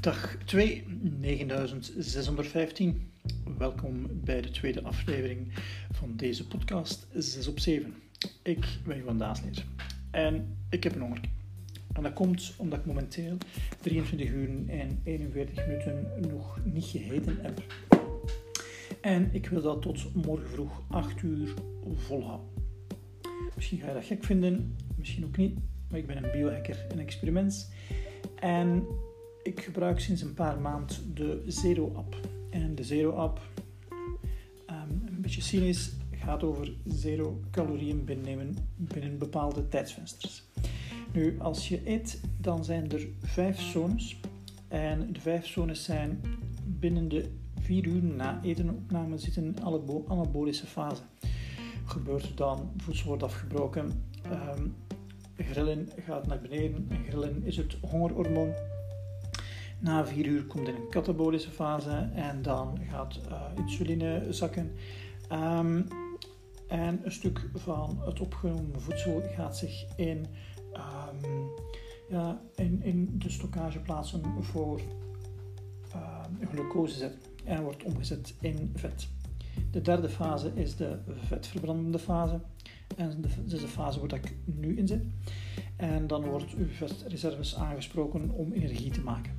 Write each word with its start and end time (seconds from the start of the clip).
Dag 0.00 0.36
2, 0.44 0.84
9615. 1.18 3.10
Welkom 3.58 4.06
bij 4.24 4.40
de 4.40 4.50
tweede 4.50 4.82
aflevering 4.82 5.52
van 5.92 6.16
deze 6.16 6.46
podcast 6.46 7.06
6 7.14 7.48
op 7.48 7.58
7. 7.58 7.94
Ik 8.42 8.66
ben 8.86 8.98
Johan 8.98 9.18
Daasleer 9.18 9.64
en 10.10 10.56
ik 10.70 10.82
heb 10.84 10.94
een 10.94 11.00
honger. 11.00 11.20
En 11.92 12.02
dat 12.02 12.12
komt 12.12 12.54
omdat 12.56 12.78
ik 12.78 12.86
momenteel 12.86 13.36
23 13.80 14.30
uur 14.30 14.48
en 14.68 15.00
41 15.04 15.66
minuten 15.66 16.06
nog 16.28 16.58
niet 16.64 16.84
gegeten 16.84 17.38
heb. 17.42 17.62
En 19.00 19.28
ik 19.32 19.48
wil 19.48 19.62
dat 19.62 19.82
tot 19.82 20.14
morgen 20.14 20.48
vroeg 20.48 20.82
8 20.88 21.22
uur 21.22 21.54
volhouden. 21.94 22.48
Misschien 23.54 23.78
ga 23.78 23.88
je 23.88 23.94
dat 23.94 24.04
gek 24.04 24.24
vinden, 24.24 24.76
misschien 24.96 25.24
ook 25.24 25.36
niet, 25.36 25.58
maar 25.90 25.98
ik 25.98 26.06
ben 26.06 26.24
een 26.24 26.30
biohacker 26.32 26.86
en 26.90 26.98
experiment. 26.98 27.72
En 28.40 28.86
ik 29.42 29.60
gebruik 29.60 30.00
sinds 30.00 30.22
een 30.22 30.34
paar 30.34 30.60
maanden 30.60 31.14
de 31.14 31.42
Zero-app. 31.46 32.16
En 32.50 32.74
de 32.74 32.84
Zero-app, 32.84 33.40
um, 34.70 35.02
een 35.06 35.20
beetje 35.20 35.42
cynisch, 35.42 35.92
gaat 36.20 36.42
over 36.42 36.72
zero 36.86 37.40
calorieën 37.50 38.04
binnennemen 38.04 38.56
binnen 38.76 39.18
bepaalde 39.18 39.68
tijdsvensters. 39.68 40.44
Nu, 41.12 41.40
als 41.40 41.68
je 41.68 41.80
eet, 41.84 42.20
dan 42.36 42.64
zijn 42.64 42.90
er 42.90 43.08
vijf 43.22 43.60
zones. 43.60 44.20
En 44.68 45.12
de 45.12 45.20
vijf 45.20 45.46
zones 45.46 45.84
zijn 45.84 46.20
binnen 46.64 47.08
de 47.08 47.30
vier 47.60 47.86
uur 47.86 48.02
na 48.02 48.40
etenopname 48.42 49.18
zitten 49.18 49.54
alle 49.62 50.04
anabolische 50.08 50.66
fase. 50.66 51.02
Gebeurt 51.84 52.36
dan, 52.36 52.70
voedsel 52.76 53.06
wordt 53.06 53.22
afgebroken, 53.22 54.04
um, 54.56 54.74
grillen 55.36 55.88
gaat 56.06 56.26
naar 56.26 56.40
beneden. 56.40 56.86
En 56.88 57.04
grillen 57.04 57.42
is 57.44 57.56
het 57.56 57.76
hongerhormoon. 57.80 58.52
Na 59.80 60.06
vier 60.06 60.26
uur 60.26 60.44
komt 60.44 60.68
in 60.68 60.74
een 60.74 60.88
katabolische 60.88 61.50
fase 61.50 62.10
en 62.14 62.42
dan 62.42 62.78
gaat 62.90 63.20
uh, 63.28 63.42
insuline 63.56 64.26
zakken. 64.30 64.72
Um, 65.32 65.86
en 66.68 67.00
een 67.04 67.12
stuk 67.12 67.48
van 67.54 67.98
het 68.04 68.20
opgenomen 68.20 68.80
voedsel 68.80 69.22
gaat 69.34 69.56
zich 69.56 69.84
in, 69.96 70.26
um, 70.72 71.48
ja, 72.08 72.40
in, 72.54 72.82
in 72.82 73.18
de 73.18 73.30
stockage 73.30 73.80
plaatsen 73.80 74.22
voor 74.40 74.80
uh, 75.94 76.48
glucose 76.50 76.96
zetten 76.98 77.20
en 77.44 77.62
wordt 77.62 77.82
omgezet 77.82 78.34
in 78.40 78.72
vet. 78.74 79.08
De 79.70 79.80
derde 79.80 80.08
fase 80.08 80.52
is 80.54 80.76
de 80.76 80.98
vetverbrandende 81.06 81.98
fase. 81.98 82.40
En 82.96 83.20
dat 83.20 83.52
is 83.52 83.60
de 83.60 83.68
fase 83.68 84.00
waar 84.00 84.14
ik 84.14 84.36
nu 84.44 84.76
in 84.76 84.86
zit. 84.86 85.02
En 85.76 86.06
dan 86.06 86.24
wordt 86.24 86.54
uw 86.54 86.68
vetreserves 86.68 87.56
aangesproken 87.56 88.30
om 88.30 88.52
energie 88.52 88.90
te 88.90 89.00
maken. 89.00 89.32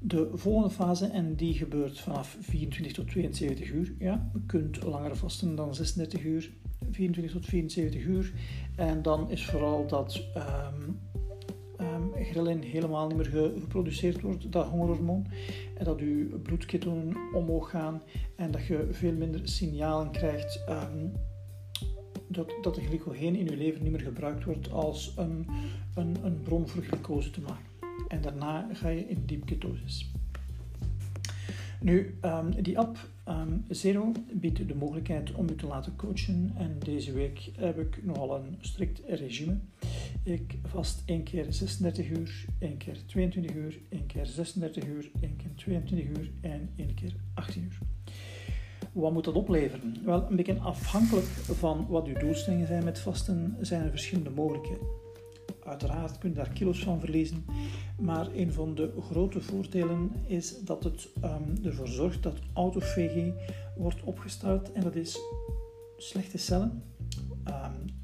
De 0.00 0.30
volgende 0.32 0.70
fase, 0.70 1.06
en 1.06 1.34
die 1.34 1.54
gebeurt 1.54 2.00
vanaf 2.00 2.36
24 2.40 2.92
tot 2.92 3.08
72 3.08 3.70
uur. 3.70 3.94
Ja, 3.98 4.30
je 4.32 4.40
kunt 4.46 4.82
langer 4.82 5.16
vasten 5.16 5.54
dan 5.54 5.74
36 5.74 6.24
uur, 6.24 6.50
24 6.90 7.32
tot 7.32 7.46
74 7.46 8.04
uur. 8.04 8.32
En 8.76 9.02
dan 9.02 9.30
is 9.30 9.46
vooral 9.46 9.86
dat 9.86 10.24
um, 10.36 10.98
ghrelin 12.14 12.62
helemaal 12.62 13.06
niet 13.06 13.16
meer 13.16 13.52
geproduceerd 13.60 14.20
wordt, 14.20 14.52
dat 14.52 14.66
hongerhormoon. 14.66 15.26
En 15.74 15.84
dat 15.84 15.98
je 15.98 16.40
bloedketonen 16.42 17.16
omhoog 17.34 17.70
gaan 17.70 18.02
en 18.36 18.50
dat 18.50 18.66
je 18.66 18.88
veel 18.90 19.12
minder 19.12 19.40
signalen 19.42 20.10
krijgt 20.10 20.64
um, 20.68 21.12
dat, 22.28 22.54
dat 22.62 22.74
de 22.74 22.84
glycogeen 22.84 23.36
in 23.36 23.44
je 23.44 23.56
lever 23.56 23.82
niet 23.82 23.92
meer 23.92 24.00
gebruikt 24.00 24.44
wordt 24.44 24.72
als 24.72 25.12
een, 25.16 25.46
een, 25.94 26.16
een 26.24 26.42
bron 26.42 26.68
voor 26.68 26.82
glucose 26.82 27.30
te 27.30 27.40
maken. 27.40 27.77
En 28.08 28.20
daarna 28.20 28.68
ga 28.72 28.88
je 28.88 29.08
in 29.08 29.22
diep 29.26 29.46
ketosis. 29.46 30.10
Nu, 31.80 32.18
um, 32.22 32.62
die 32.62 32.78
app 32.78 32.98
um, 33.28 33.64
Zero 33.68 34.12
biedt 34.32 34.68
de 34.68 34.74
mogelijkheid 34.74 35.32
om 35.32 35.48
je 35.48 35.54
te 35.54 35.66
laten 35.66 35.96
coachen. 35.96 36.52
En 36.56 36.76
deze 36.78 37.12
week 37.12 37.50
heb 37.56 37.78
ik 37.78 38.04
nogal 38.04 38.36
een 38.36 38.56
strikt 38.60 39.02
regime. 39.06 39.56
Ik 40.22 40.58
vast 40.64 41.02
één 41.06 41.22
keer 41.22 41.46
36 41.48 42.08
uur, 42.08 42.44
één 42.58 42.76
keer 42.76 42.96
22 43.06 43.54
uur, 43.54 43.78
één 43.88 44.06
keer 44.06 44.26
36 44.26 44.86
uur, 44.86 45.10
één 45.20 45.36
keer 45.36 45.54
22 45.54 46.06
uur 46.06 46.30
en 46.40 46.70
één 46.76 46.94
keer 46.94 47.14
18 47.34 47.62
uur. 47.62 47.78
Wat 48.92 49.12
moet 49.12 49.24
dat 49.24 49.34
opleveren? 49.34 49.96
Wel, 50.04 50.26
een 50.30 50.36
beetje 50.36 50.58
afhankelijk 50.58 51.26
van 51.26 51.86
wat 51.88 52.06
uw 52.06 52.18
doelstellingen 52.18 52.66
zijn 52.66 52.84
met 52.84 52.98
vasten, 52.98 53.56
zijn 53.60 53.82
er 53.82 53.90
verschillende 53.90 54.30
mogelijkheden. 54.30 54.97
Uiteraard 55.68 56.18
kun 56.18 56.28
je 56.28 56.34
daar 56.34 56.48
kilo's 56.48 56.82
van 56.82 57.00
verliezen, 57.00 57.44
maar 57.98 58.26
een 58.34 58.52
van 58.52 58.74
de 58.74 58.92
grote 59.00 59.40
voordelen 59.40 60.12
is 60.26 60.60
dat 60.64 60.84
het 60.84 61.08
um, 61.24 61.64
ervoor 61.64 61.88
zorgt 61.88 62.22
dat 62.22 62.38
autofagie 62.52 63.34
wordt 63.76 64.02
opgestart 64.02 64.72
en 64.72 64.82
dat 64.82 64.94
is 64.94 65.18
slechte 65.96 66.38
cellen. 66.38 66.82
Um, 67.44 67.96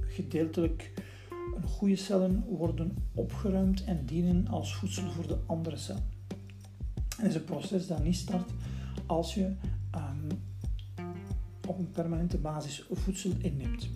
gedeeltelijk 0.00 0.92
goede 1.64 1.96
cellen 1.96 2.44
worden 2.48 2.96
opgeruimd 3.14 3.84
en 3.84 4.04
dienen 4.06 4.48
als 4.48 4.74
voedsel 4.74 5.10
voor 5.10 5.26
de 5.26 5.38
andere 5.46 5.76
cellen. 5.76 6.08
Het 7.16 7.28
is 7.28 7.34
een 7.34 7.44
proces 7.44 7.86
dat 7.86 8.04
niet 8.04 8.16
start 8.16 8.50
als 9.06 9.34
je 9.34 9.44
um, 9.94 10.28
op 11.66 11.78
een 11.78 11.90
permanente 11.90 12.38
basis 12.38 12.86
voedsel 12.90 13.32
inneemt. 13.38 13.88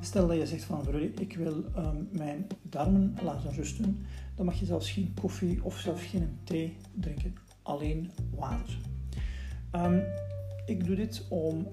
Stel 0.00 0.26
dat 0.26 0.36
je 0.36 0.46
zegt 0.46 0.64
van 0.64 0.94
ik 1.18 1.36
wil 1.36 1.64
um, 1.76 2.08
mijn 2.12 2.46
darmen 2.62 3.16
laten 3.22 3.54
rusten, 3.54 4.06
dan 4.34 4.46
mag 4.46 4.58
je 4.58 4.64
zelfs 4.64 4.90
geen 4.90 5.14
koffie 5.20 5.64
of 5.64 5.78
zelfs 5.78 6.02
geen 6.02 6.38
thee 6.44 6.76
drinken, 6.94 7.34
alleen 7.62 8.10
water. 8.34 8.78
Um, 9.72 10.02
ik 10.66 10.86
doe 10.86 10.96
dit 10.96 11.26
om 11.28 11.66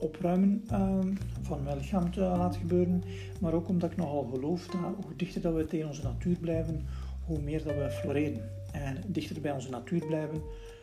opruimen 0.00 0.64
um, 0.72 1.18
van 1.42 1.62
mijn 1.62 1.76
lichaam 1.76 2.10
te 2.10 2.20
laten 2.20 2.60
gebeuren, 2.60 3.02
maar 3.40 3.52
ook 3.52 3.68
omdat 3.68 3.90
ik 3.90 3.96
nogal 3.96 4.30
geloof 4.32 4.66
dat 4.66 4.80
hoe 4.80 5.16
dichter 5.16 5.40
dat 5.40 5.54
we 5.54 5.64
tegen 5.64 5.88
onze 5.88 6.02
natuur 6.02 6.36
blijven, 6.36 6.86
hoe 7.24 7.40
meer 7.40 7.64
dat 7.64 7.74
we 7.74 7.90
floreren. 7.90 8.50
En 8.72 8.96
dichter 9.06 9.40
bij 9.40 9.52
onze 9.52 9.70
natuur 9.70 10.06
blijven, 10.06 10.42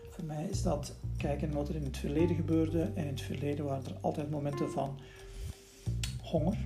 voor 0.09 0.25
mij 0.25 0.45
is 0.49 0.61
dat 0.61 0.95
kijken 1.17 1.51
wat 1.51 1.69
er 1.69 1.75
in 1.75 1.83
het 1.83 1.97
verleden 1.97 2.35
gebeurde. 2.35 2.81
En 2.81 3.03
in 3.03 3.07
het 3.07 3.21
verleden 3.21 3.65
waren 3.65 3.85
er 3.85 3.97
altijd 4.01 4.29
momenten 4.29 4.71
van 4.71 4.99
honger, 6.37 6.57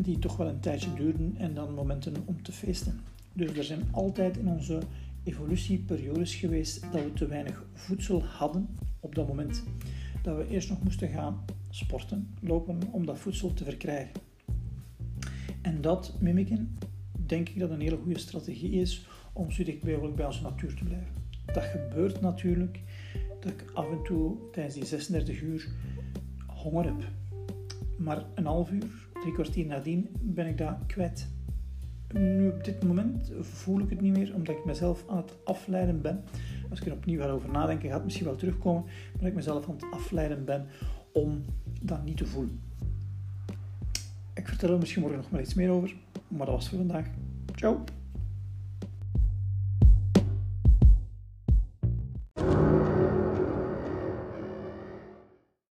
die 0.00 0.18
toch 0.18 0.36
wel 0.36 0.48
een 0.48 0.60
tijdje 0.60 0.94
duurden, 0.94 1.34
en 1.36 1.54
dan 1.54 1.74
momenten 1.74 2.14
om 2.24 2.42
te 2.42 2.52
feesten. 2.52 3.00
Dus 3.32 3.56
er 3.56 3.64
zijn 3.64 3.88
altijd 3.90 4.36
in 4.36 4.48
onze 4.48 4.80
evolutie 5.24 5.78
periodes 5.78 6.34
geweest 6.34 6.82
dat 6.92 7.02
we 7.02 7.12
te 7.12 7.26
weinig 7.26 7.64
voedsel 7.72 8.24
hadden 8.24 8.68
op 9.00 9.14
dat 9.14 9.28
moment. 9.28 9.62
Dat 10.22 10.36
we 10.36 10.48
eerst 10.48 10.68
nog 10.68 10.82
moesten 10.82 11.08
gaan 11.08 11.44
sporten, 11.70 12.34
lopen 12.40 12.78
om 12.90 13.06
dat 13.06 13.18
voedsel 13.18 13.54
te 13.54 13.64
verkrijgen. 13.64 14.20
En 15.62 15.80
dat 15.80 16.14
mimiken, 16.20 16.78
denk 17.26 17.48
ik 17.48 17.58
dat 17.58 17.70
een 17.70 17.80
hele 17.80 17.98
goede 18.02 18.18
strategie 18.18 18.70
is 18.70 19.06
om 19.32 19.50
zo 19.50 19.64
dicht 19.64 19.82
mogelijk 19.82 20.16
bij 20.16 20.26
onze 20.26 20.42
natuur 20.42 20.74
te 20.74 20.84
blijven. 20.84 21.12
Dat 21.46 21.64
gebeurt 21.64 22.20
natuurlijk 22.20 22.80
dat 23.40 23.52
ik 23.52 23.70
af 23.74 23.90
en 23.90 24.02
toe 24.02 24.36
tijdens 24.52 24.74
die 24.74 24.84
36 24.84 25.40
uur 25.40 25.68
honger 26.46 26.84
heb. 26.84 27.17
Maar 27.98 28.24
een 28.34 28.46
half 28.46 28.70
uur, 28.70 29.08
drie 29.20 29.32
kwartier 29.32 29.66
nadien 29.66 30.08
ben 30.20 30.46
ik 30.46 30.58
dat 30.58 30.76
kwijt. 30.86 31.28
Nu 32.12 32.48
op 32.48 32.64
dit 32.64 32.84
moment 32.84 33.32
voel 33.40 33.80
ik 33.80 33.90
het 33.90 34.00
niet 34.00 34.16
meer, 34.16 34.34
omdat 34.34 34.56
ik 34.56 34.64
mezelf 34.64 35.04
aan 35.08 35.16
het 35.16 35.36
afleiden 35.44 36.02
ben. 36.02 36.24
Als 36.70 36.80
ik 36.80 36.86
er 36.86 36.92
opnieuw 36.92 37.20
ga 37.20 37.28
over 37.28 37.50
nadenken, 37.50 37.86
gaat 37.86 37.96
het 37.96 38.04
misschien 38.04 38.26
wel 38.26 38.36
terugkomen. 38.36 38.82
Maar 38.82 39.18
dat 39.18 39.28
ik 39.28 39.34
mezelf 39.34 39.68
aan 39.68 39.74
het 39.74 39.90
afleiden 39.90 40.44
ben 40.44 40.66
om 41.12 41.44
dat 41.82 42.04
niet 42.04 42.16
te 42.16 42.26
voelen. 42.26 42.60
Ik 44.34 44.48
vertel 44.48 44.72
er 44.72 44.78
misschien 44.78 45.02
morgen 45.02 45.18
nog 45.20 45.30
maar 45.30 45.40
iets 45.40 45.54
meer 45.54 45.70
over. 45.70 45.94
Maar 46.28 46.46
dat 46.46 46.54
was 46.54 46.68
voor 46.68 46.78
vandaag. 46.78 47.06
Ciao! 47.54 47.84